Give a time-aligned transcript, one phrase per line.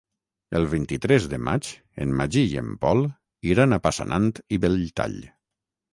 [0.59, 1.69] El vint-i-tres de maig
[2.05, 3.05] en Magí i en Pol
[3.53, 5.19] iran a Passanant i Belltall.